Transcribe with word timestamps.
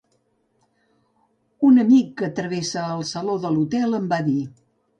Un 1.67 1.77
amic 1.85 2.09
que 2.23 2.31
travessava 2.41 2.97
el 2.99 3.07
saló 3.13 3.39
de 3.47 3.55
l'hotel 3.55 3.97
em 4.03 4.13
va 4.17 4.23
dir 4.33 4.39